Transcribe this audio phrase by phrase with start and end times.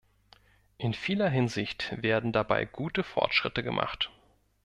[0.79, 4.09] In vieler Hinsicht werden dabei gute Fortschritte gemacht.